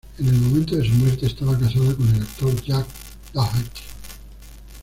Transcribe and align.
En 0.17 0.27
el 0.27 0.33
momento 0.33 0.75
de 0.75 0.83
su 0.83 0.95
muerte 0.95 1.27
estaba 1.27 1.59
casada 1.59 1.93
con 1.95 2.07
el 2.09 2.23
actor 2.23 2.59
Jack 2.63 2.87
Dougherty. 3.33 3.81